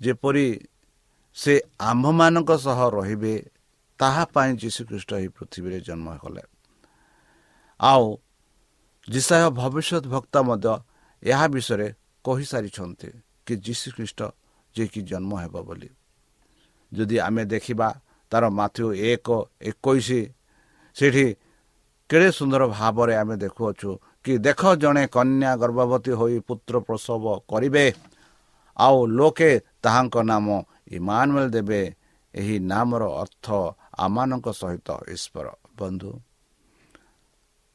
[0.00, 0.46] ଯେପରି
[1.36, 3.34] ସେ ଆମ୍ଭମାନଙ୍କ ସହ ରହିବେ
[3.98, 6.42] ତାହା ପାଇଁ ଯୀଶୁଖ୍ରୀଷ୍ଟ ଏହି ପୃଥିବୀରେ ଜନ୍ମ କଲେ।
[7.80, 8.04] ଆଉ
[9.08, 10.74] ଯିଶାୟ ଭବିଷ୍ୟତ ଭକ୍ତା ମଧ୍ୟ
[11.22, 11.88] ଏହା ବିଷୟରେ
[12.24, 13.08] କହିସାରିଛନ୍ତି
[13.46, 14.20] କି ଯୀଶୁଖ୍ରୀଷ୍ଟ
[14.74, 15.88] ଯିଏକି ଜନ୍ମ ହେବ ବୋଲି।
[16.92, 17.88] ଯଦି ଆମେ ଦେଖିବା
[18.32, 19.28] ତାର ମାଥ୍ୟୁ ଏକ
[19.62, 20.08] ଏକୋଇଶ
[20.96, 21.26] ସେଠି
[22.10, 23.90] କେଡ଼େ ସୁନ୍ଦର ଭାବରେ ଆମେ ଦେଖୁଅଛୁ
[24.24, 27.86] କି ଦେଖ ଜଣେ କନ୍ୟା ଗର୍ଭବତୀ ହୋଇ ପୁତ୍ର ପ୍ରସବ କରିବେ।
[28.76, 29.50] ଆଉ ଲୋକେ
[29.82, 30.46] ତାହାଙ୍କ ନାମ
[30.90, 31.82] ଇମାନୁଏଲ ଦେବେ।
[32.34, 33.46] ଏହି ନାମର ଅର୍ଥ
[33.98, 35.46] ଆମମାନଙ୍କ ସହିତ ଈଶ୍ୱର।
[35.78, 36.12] ବନ୍ଧୁ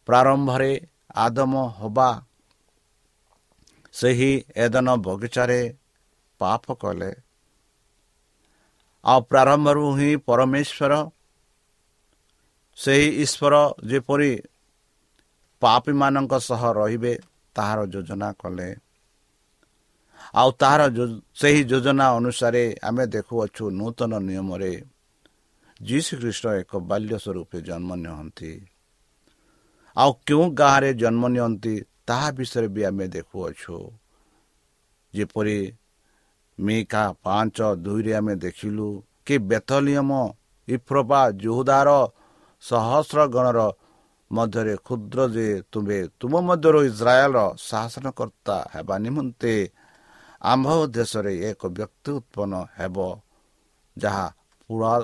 [0.08, 0.72] ପ୍ରାରମ୍ଭରେ
[1.16, 2.10] ଆଦମ ହବା
[3.94, 5.62] ସେହି ଏଦନ ବଗିଚାରେ
[6.42, 7.12] ପାପ କଲେ।
[9.06, 10.94] ଆଉ ପ୍ରାରମ୍ଭରୁ ହିଁ ପରମେଶ୍ୱର
[12.78, 13.56] ସେହି ଈଶ୍ୱର
[13.90, 14.32] ଯେପରି
[15.62, 17.14] ପାପୀମାନଙ୍କ ସହ ରହିବେ
[17.56, 18.70] ତାହାର ଯୋଜନା କଲେ।
[20.34, 20.82] ଆଉ ତାହାର
[21.36, 24.74] ସେହି ଯୋଜନା ଅନୁସାରେ ଆମେ ଦେଖୁଅଛୁ ନୂତନ ନିୟମରେ
[25.80, 28.52] ଯୀଶୁ ଖ୍ରୀଷ୍ଟ ଏକ ବାଲ୍ୟ ସ୍ୱରୂପେ ଜନ୍ମ ନିଅନ୍ତି।
[29.98, 31.74] ଆଉ କେଉଁ ଗାଁରେ ଜନ୍ମ ନିଅନ୍ତି
[32.08, 33.76] ତାହା ବିଷୟରେ ବି ଆମେ ଦେଖୁଅଛୁ।
[35.14, 35.58] ଯେପରି
[36.60, 38.88] ମିକା ପାଞ୍ଚ ଦୁଇରେ ଆମେ ଦେଖିଲୁ
[39.26, 40.12] କି ବେତଲିୟମ
[40.68, 41.90] ଇଫ୍ରପା ଜୁହୁଦାର
[42.64, 43.60] ସହସ୍ର ଗଣର
[44.32, 47.40] ମଧ୍ୟରେ କ୍ଷୁଦ୍ର ଯେ ତୁମେ ତୁମ ମଧ୍ୟରୁ ଇସ୍ରାଏଲର
[47.70, 49.54] ଶାସନକର୍ତ୍ତା ହେବା ନିମନ୍ତେ
[50.44, 52.98] ଆମ୍ଭ ଦେଶରେ ଏକ ବ୍ୟକ୍ତି ଉତ୍ପନ୍ନ ହେବ
[53.98, 54.26] ଯାହା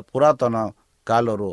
[0.10, 0.56] ପୁରାତନ
[1.08, 1.52] କାଲରୁ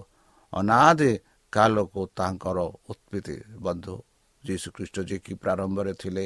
[0.53, 1.13] ଅନାଦି
[1.53, 2.59] କାଲକୁ ତାଙ୍କର
[2.91, 3.95] ଉତ୍ପତ୍ତି ବନ୍ଧୁ।
[4.43, 6.25] ଯୀଶୁଖ୍ରୀଷ୍ଟ ଯିଏକି ପ୍ରାରମ୍ଭରେ ଥିଲେ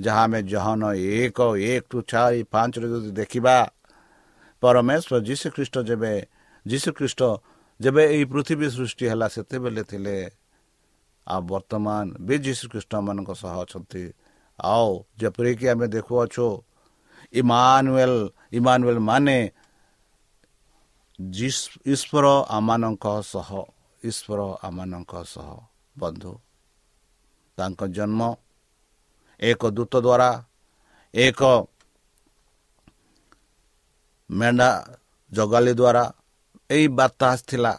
[0.00, 0.82] ଯାହା ଆମେ ଜହନ
[1.18, 3.56] ଏକ ଏକ ଟୁ ଚାରି ପାଞ୍ଚରେ ଯଦି ଦେଖିବା
[4.62, 6.12] ପରମେଶ୍ୱର ଯୀଶୁଖ୍ରୀଷ୍ଟ ଯେବେ
[6.66, 7.20] ଯୀଶୁଖ୍ରୀଷ୍ଟ
[7.80, 10.16] ଯେବେ ଏହି ପୃଥିବୀ ସୃଷ୍ଟି ହେଲା ସେତେବେଳେ ଥିଲେ
[11.26, 14.04] ଆଉ ବର୍ତ୍ତମାନ ବି ଯୀଶୁଖ୍ରୀଷ୍ଟମାନଙ୍କ ସହ ଅଛନ୍ତି
[14.58, 16.46] ଆଉ ଯେପରିକି ଆମେ ଦେଖୁଅଛୁ
[17.32, 18.12] ଇମାନୁଏଲ
[18.52, 19.38] ଇମାନୁଏଲ ମାନେ
[21.86, 23.48] ଈଶ୍ୱର ଆମମାନଙ୍କ ସହ
[24.02, 25.48] ଈଶ୍ୱର ଆମମାନଙ୍କ ସହ
[25.96, 26.32] ବନ୍ଧୁ
[27.58, 28.20] ତାଙ୍କ ଜନ୍ମ
[29.40, 30.30] ଏକ ଦୂତ ଦ୍ୱାରା
[31.14, 31.40] ଏକ
[34.30, 34.70] ମେଣ୍ଢା
[35.32, 36.04] ଜଗାଲି ଦ୍ୱାରା
[36.70, 37.72] ଏହି ବାର୍ତ୍ତା ଆସିଥିଲା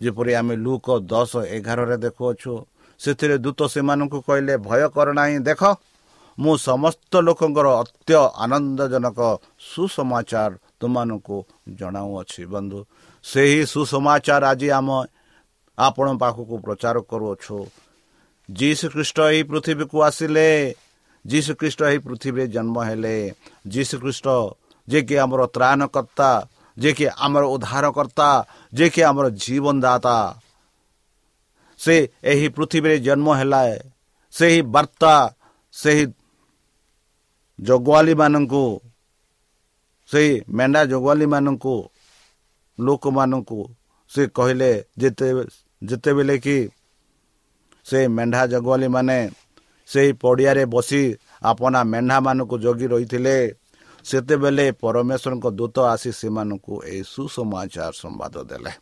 [0.00, 2.52] ଯେପରି ଆମେ ଲୁକ ଦଶ ଏଗାରରେ ଦେଖୁଅଛୁ।
[3.00, 5.62] ସେଥିରେ ଦୂତ ସେମାନଙ୍କୁ କହିଲେ ଭୟ କର ନାହିଁ ଦେଖ
[6.38, 9.18] ମୁଁ ସମସ୍ତ ଲୋକଙ୍କର ଅତ୍ୟ ଆନନ୍ଦଜନକ
[9.70, 11.36] ସୁସମାଚାର ତୁମମାନଙ୍କୁ
[11.78, 12.80] ଜଣାଉଅଛି ବନ୍ଧୁ।
[13.24, 14.88] ସେହି ସୁସମାଚାର ଆଜି ଆମ
[15.78, 17.56] ଆପଣ ପାଖକୁ ପ୍ରଚାର କରୁଅଛୁ।
[18.48, 20.48] ଯୀଶୁ ଖ୍ରୀଷ୍ଟ ଏହି ପୃଥିବୀକୁ ଆସିଲେ
[21.24, 23.16] ଯୀଶୁ ଖ୍ରୀଷ୍ଟ ଏହି ପୃଥିବୀରେ ଜନ୍ମ ହେଲେ
[23.66, 24.26] ଯୀଶୁ ଖ୍ରୀଷ୍ଟ
[24.88, 26.30] ଯିଏକି ଆମର ତ୍ରାଣକର୍ତ୍ତା
[26.76, 28.28] ଯିଏକି ଆମର ଉଦ୍ଧାରକର୍ତ୍ତା
[28.72, 30.16] ଯିଏକି ଆମର ଜୀବନଦାତା
[31.80, 33.62] ସେ ଏହି ପୃଥିବୀରେ ଜନ୍ମ ହେଲା
[34.34, 35.14] ସେହି ବାର୍ତ୍ତା
[35.74, 36.04] ସେହି
[37.58, 38.64] ଜଗୁଆଲିମାନଙ୍କୁ
[40.10, 41.76] ସେହି ମେଣ୍ଢା ଜଗୁଆଲିମାନଙ୍କୁ
[42.78, 43.60] ଲୋକମାନଙ୍କୁ
[44.10, 45.28] ସେ କହିଲେ ଯେତେ
[45.82, 46.56] ଯେତେବେଳେ କି
[47.86, 49.18] ସେ ମେଣ୍ଢା ଜଗୁଆଲି ମାନେ
[49.88, 51.02] ସେହି ପଡ଼ିଆରେ ବସି
[51.42, 53.36] ଆପଣା ମେଣ୍ଢାମାନଙ୍କୁ ଜଗି ରହିଥିଲେ।
[54.04, 58.72] ସେତେବେଳେ ପରମେଶ୍ୱରଙ୍କ ଦୂତ ଆସି ସେମାନଙ୍କୁ ଏହି ସୁସମାଚାର ସମ୍ବାଦ ଦେଲେ।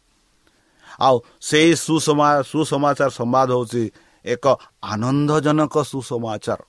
[1.01, 1.17] ଆଉ
[1.49, 3.83] ସେହି ସୁସମା ସୁସମାଚାର ସମ୍ବାଦ ହେଉଛି
[4.25, 4.45] ଏକ
[4.93, 6.61] ଆନନ୍ଦଜନକ ସୁସମାଚାର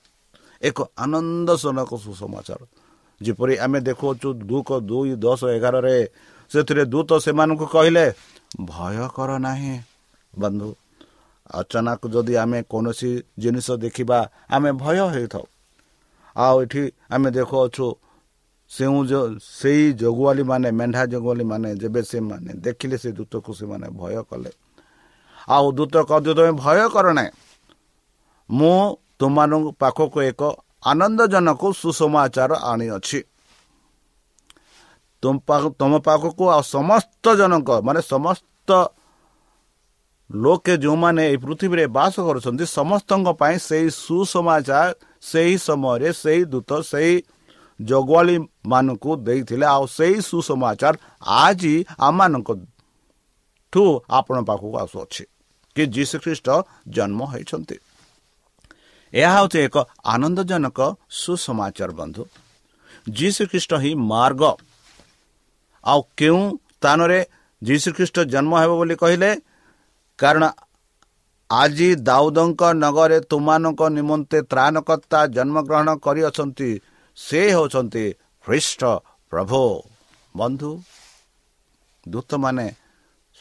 [0.62, 2.60] ଏକ ଆନନ୍ଦଜନକ ସୁସମାଚାର।
[3.20, 5.96] ଯେପରି ଆମେ ଦେଖୁଅଛୁ ଦୁଃଖ ଦୁଇ ଦଶ ଏଗାରରେ
[6.50, 8.06] ସେଥିରେ ଦୂତ ସେମାନଙ୍କୁ କହିଲେ
[8.70, 9.74] ଭୟ କର ନାହିଁ
[10.34, 10.70] ବନ୍ଧୁ।
[11.54, 13.10] ଅଚାନକ ଯଦି ଆମେ କୌଣସି
[13.42, 14.18] ଜିନିଷ ଦେଖିବା
[14.50, 15.44] ଆମେ ଭୟ ହେଇଥାଉ।
[16.36, 16.82] ଆଉ ଏଠି
[17.14, 17.86] ଆମେ ଦେଖୁଅଛୁ
[18.70, 18.96] ସେଉ
[19.58, 24.50] ସେଇ ଜଗୁଆଲି ମାନେ ମେଣ୍ଢା ଜଗୁଆଲି ମାନେ ଯେବେ ସେମାନେ ଦେଖିଲେ ସେ ଦୂତକୁ ସେମାନେ ଭୟ କଲେ।
[25.48, 27.30] ଆଉ ଦୂତ କହୁ ତମେ ଭୟ କର ନାହିଁ।
[28.50, 28.76] ମୁଁ
[29.18, 30.42] ତୁମମାନଙ୍କ ପାଖକୁ ଏକ
[30.84, 33.20] ଆନନ୍ଦଜନକ ସୁସମାଚାର ଆଣିଅଛି।
[35.22, 38.70] ତୁମ ପାଖକୁ ଆଉ ସମସ୍ତ ଜଣଙ୍କ ମାନେ ସମସ୍ତ
[40.34, 44.88] ଲୋକେ ଯେଉଁମାନେ ଏହି ପୃଥିବୀରେ ବାସ କରୁଛନ୍ତି ସମସ୍ତଙ୍କ ପାଇଁ ସେଇ ସୁସମାଚାର
[45.22, 47.14] ସେହି ସମୟରେ ସେଇ ଦୂତ ସେଇ
[47.80, 50.94] ଜଗୁଆଳି ମାନଙ୍କୁ ଦେଇଥିଲେ। ଆଉ ସେଇ ସୁସମାଚାର
[51.42, 52.48] ଆଜି ଆମମାନଙ୍କ
[53.72, 55.24] ଠୁ ଆପଣ ପାଖକୁ ଆସୁଅଛି
[55.76, 56.48] କି ଯୀଶୁ ଖ୍ରୀଷ୍ଟ
[56.88, 57.76] ଜନ୍ମ ହୋଇଛନ୍ତି।
[59.12, 60.78] ଏହା ହେଉଛି ଏକ ଆନନ୍ଦଜନକ
[61.10, 62.22] ସୁସମାଚାର ବନ୍ଧୁ।
[63.10, 64.42] ଯୀଶୁ ଖ୍ରୀଷ୍ଟ ହିଁ ମାର୍ଗ।
[65.84, 66.42] ଆଉ କେଉଁ
[66.74, 67.20] ସ୍ଥାନରେ
[67.62, 69.30] ଯୀଶୁଖ୍ରୀଷ୍ଟ ଜନ୍ମ ହେବ ବୋଲି କହିଲେ?
[70.18, 70.44] କାରଣ
[71.50, 76.70] ଆଜି ଦାଉଦଙ୍କ ନଗରରେ ତୁମାନଙ୍କ ନିମନ୍ତେ ତ୍ରାଣକର୍ତ୍ତା ଜନ୍ମଗ୍ରହଣ କରିଅଛନ୍ତି
[77.18, 78.04] ସେ ହେଉଛନ୍ତି
[78.44, 78.82] ଖ୍ରୀଷ୍ଟ
[79.32, 79.62] ପ୍ରଭୁ।
[80.34, 80.70] ବନ୍ଧୁ
[82.06, 82.66] ଦୂତମାନେ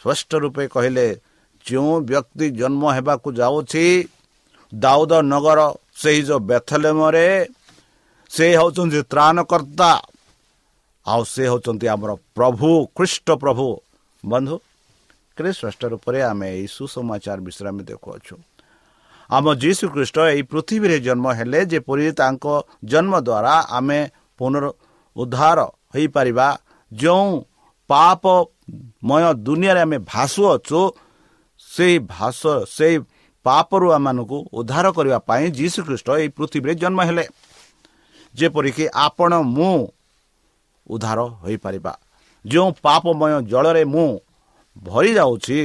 [0.01, 1.07] ସ୍ପଷ୍ଟ ରୂପେ କହିଲେ
[1.65, 3.85] ଯେଉଁ ବ୍ୟକ୍ତି ଜନ୍ମ ହେବାକୁ ଯାଉଛି
[4.71, 5.59] ଦାଉଦ ନଗର
[6.01, 7.27] ସେହି ଯେଉଁ ବେଥଲେମରେ
[8.31, 9.91] ସେ ହେଉଛନ୍ତି ତ୍ରାଣକର୍ତ୍ତା।
[11.05, 13.67] ଆଉ ସେ ହେଉଛନ୍ତି ଆମର ପ୍ରଭୁ ଖ୍ରୀଷ୍ଟ ପ୍ରଭୁ।
[14.23, 14.55] ବନ୍ଧୁ
[15.53, 18.33] ଶ୍ରେଷ୍ଠ ରୂପରେ ଆମେ ଏହି ସୁସମାଚାର ବିଷୟରେ ଆମେ ଦେଖୁଅଛୁ
[19.29, 22.45] ଆମ ଯୀଶୁ ଖ୍ରୀଷ୍ଟ ଏହି ପୃଥିବୀରେ ଜନ୍ମ ହେଲେ ଯେପରି ତାଙ୍କ
[22.85, 23.99] ଜନ୍ମ ଦ୍ୱାରା ଆମେ
[24.39, 24.65] ପୁନର
[25.15, 25.59] ଉଦ୍ଧାର
[25.93, 26.47] ହୋଇପାରିବା
[26.91, 27.31] ଯେଉଁ
[27.89, 28.23] ପାପ
[29.03, 30.79] ମୟ ଦୁନିଆରେ ଆମେ ଭାସୁଅଛୁ
[31.67, 32.95] ସେଇ ଭାଷ ସେଇ
[33.45, 37.25] ପାପରୁ ଆମମାନଙ୍କୁ ଉଦ୍ଧାର କରିବା ପାଇଁ ଯୀଶୁ ଖ୍ରୀଷ୍ଟ ଏହି ପୃଥିବୀରେ ଜନ୍ମ ହେଲେ
[38.35, 39.73] ଯେପରିକି ଆପଣ ମୁଁ
[40.87, 41.93] ଉଦ୍ଧାର ହୋଇପାରିବା
[42.45, 44.07] ଯେଉଁ ପାପମୟ ଜଳରେ ମୁଁ
[44.77, 45.59] ଭରି ଯାଉଛି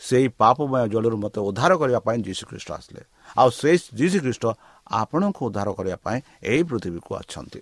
[0.00, 3.02] ସେଇ ପାପମୟ ଜଳରୁ ମୋତେ ଉଦ୍ଧାର କରିବା ପାଇଁ ଯୀଶୁଖ୍ରୀଷ୍ଟ ଆସିଲେ।
[3.38, 4.44] ଆଉ ସେଇ ଯୀଶୁଖ୍ରୀଷ୍ଟ
[5.00, 7.60] ଆପଣଙ୍କୁ ଉଦ୍ଧାର କରିବା ପାଇଁ ଏହି ପୃଥିବୀକୁ ଅଛନ୍ତି।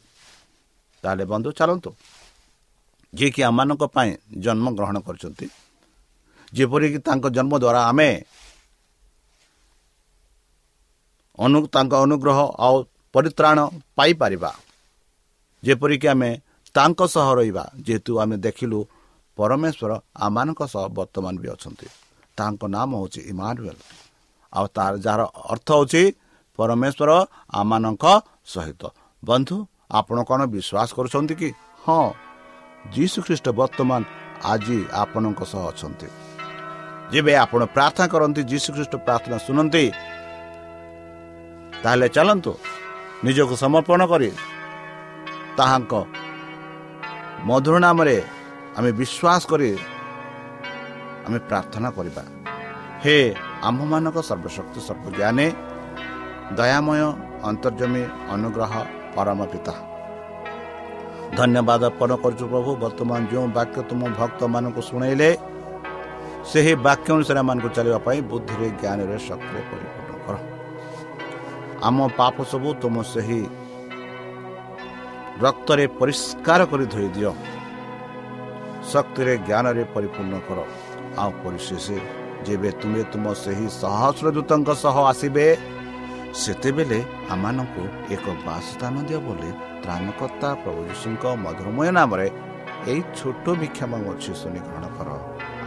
[1.04, 1.90] ତାହେଲେ ବନ୍ଧୁ ଚାଲନ୍ତୁ।
[3.12, 4.10] ଯିଏକି ଆମମାନଙ୍କ ପାଇଁ
[4.44, 5.46] ଜନ୍ମଗ୍ରହଣ କରିଛନ୍ତି
[6.52, 8.10] ଯେପରିକି ତାଙ୍କ ଜନ୍ମ ଦ୍ୱାରା ଆମେ
[11.38, 12.76] ଅନୁ ତାଙ୍କ ଅନୁଗ୍ରହ ଆଉ
[13.14, 13.58] ପରିତ୍ରାଣ
[13.96, 14.50] ପାଇପାରିବା।
[15.62, 16.30] ଯେପରିକି ଆମେ
[16.74, 18.78] ତାଙ୍କ ସହ ରହିବା ଯେହେତୁ ଆମେ ଦେଖିଲୁ
[19.38, 19.92] ପରମେଶ୍ୱର
[20.26, 21.86] ଆମମାନଙ୍କ ସହ ବର୍ତ୍ତମାନ ବି ଅଛନ୍ତି।
[22.38, 23.78] ତାଙ୍କ ନାମ ହେଉଛି ଇମାନୁଏଲ।
[24.52, 25.22] ଆଉ ତାର ଯାହାର
[25.52, 26.02] ଅର୍ଥ ହେଉଛି
[26.58, 27.10] ପରମେଶ୍ୱର
[27.60, 28.04] ଆମମାନଙ୍କ
[28.54, 28.82] ସହିତ।
[29.22, 29.56] ବନ୍ଧୁ
[29.98, 31.48] ଆପଣ କ'ଣ ବିଶ୍ୱାସ କରୁଛନ୍ତି କି?
[31.84, 32.04] ହଁ
[32.94, 34.00] ଯୀଶୁ ଖ୍ରୀଷ୍ଟ ବର୍ତ୍ତମାନ
[34.52, 36.08] ଆଜି ଆପଣଙ୍କ ସହ ଅଛନ୍ତି।
[37.12, 39.84] ଯେବେ ଆପଣ ପ୍ରାର୍ଥନା କରନ୍ତି ଯୀଶୁ ଖ୍ରୀଷ୍ଟ ପ୍ରାର୍ଥନା ଶୁଣନ୍ତି
[41.82, 42.52] ତାହେଲେ ଚାଲନ୍ତୁ
[43.24, 44.30] ନିଜକୁ ସମର୍ପଣ କରି
[45.58, 45.92] ତାହାଙ୍କ
[47.48, 48.16] ମଧୁର ନାମରେ
[48.76, 49.70] ଆମେ ବିଶ୍ୱାସ କରି
[51.26, 52.22] ଆମେ ପ୍ରାର୍ଥନା କରିବା।
[53.02, 53.16] ହେ
[53.68, 55.46] ଆମ୍ଭମାନଙ୍କ ସର୍ବଶକ୍ତି ସର୍ବଜ୍ଞାନୀ
[56.58, 57.00] ଦୟାମୟ
[57.50, 58.02] ଅନ୍ତର୍ଜମୀ
[58.34, 58.72] ଅନୁଗ୍ରହ
[59.14, 59.74] ପରମ ପିତା।
[61.38, 65.30] ଧନ୍ୟବାଦ ଅର୍ପଣ କରୁଛୁ ପ୍ରଭୁ ବର୍ତ୍ତମାନ ଯେଉଁ ବାକ୍ୟ ତୁମ ଭକ୍ତମାନଙ୍କୁ ଶୁଣେଇଲେ
[66.50, 70.34] ସେହି ବାକ୍ୟ ଅନୁସାରେ ଏମାନଙ୍କୁ ଚାଲିବା ପାଇଁ ବୁଦ୍ଧିରେ ଜ୍ଞାନରେ ଶକ୍ତିରେ ପରିପୂର୍ଣ୍ଣ କର।
[71.88, 73.40] ଆମ ପାପ ସବୁ ତୁମ ସେହି
[75.44, 77.32] ରକ୍ତରେ ପରିଷ୍କାର କରି ଧୋଇ ଦିଅ।
[78.92, 80.58] ଶକ୍ତିରେ ଜ୍ଞାନରେ ପରିପୂର୍ଣ୍ଣ କର।
[81.22, 81.86] ଆଉ ପରିଶେଷ
[82.46, 85.46] ଯେବେ ତୁମେ ତୁମ ସେହି ସହସ୍ର ଦୂତଙ୍କ ସହ ଆସିବେ
[86.42, 86.98] ସେତେବେଳେ
[87.34, 87.82] ଆମମାନଙ୍କୁ
[88.14, 89.50] ଏକ ବାସସ୍ଥାନ ଦିଅ ବୋଲି
[89.82, 92.28] ତ୍ରାଣକର୍ତ୍ତା ପ୍ରଭୁ ଯୀଶୁଙ୍କ ମଧୁରମୟ ନାମରେ
[92.90, 95.08] ଏଇ ଛୋଟ ବିକ୍ଷମ ଅଛି ଶୁଣି ଗ୍ରହଣ କର।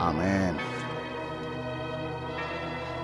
[0.07, 0.33] ଆମେ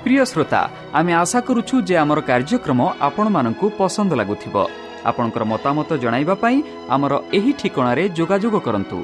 [0.04, 0.62] ପ୍ରିୟ ଶ୍ରୋତା
[0.98, 4.56] ଆମେ ଆଶା କରୁଛୁ ଯେ ଆମର କାର୍ଯ୍ୟକ୍ରମ ଆପଣମାନଙ୍କୁ ପସନ୍ଦ ଲାଗୁଥିବ।
[5.10, 6.58] ଆପଣଙ୍କର ମତାମତ ଜଣାଇବା ପାଇଁ
[6.96, 9.00] ଆମର ଏହି ଠିକଣାରେ ଯୋଗାଯୋଗ କରନ୍ତୁ।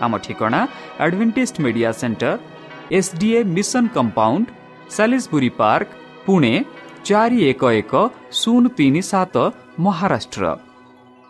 [0.00, 2.36] আম ঠিকনা advantage media centre
[2.90, 4.46] SDA mission compound
[4.90, 5.88] সাি park
[6.26, 6.54] Pune
[7.04, 7.92] চারি এক এক
[8.32, 9.36] শূন্য তিন সাত
[9.78, 10.42] মহারাষ্ট্র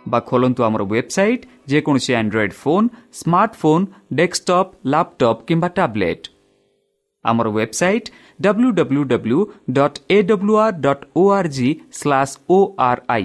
[0.06, 6.22] বা খোলতু আমার ওয়েবসাইট যেকোন android phone smartphone desktop laptop কিংবা ট্যাবলেট
[7.22, 8.04] আমার website
[8.40, 9.38] W W W
[9.72, 13.24] dot AWR dot OR G slash ORI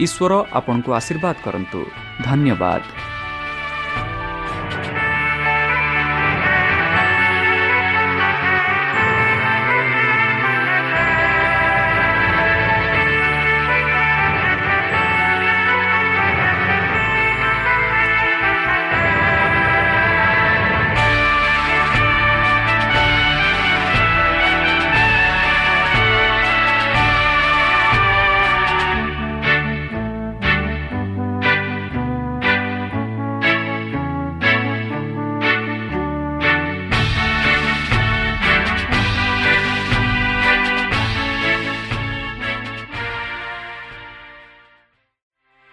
[0.00, 1.82] ईश्वर आपणको आशीर्वाद करन्तु
[2.24, 2.82] धन्यवाद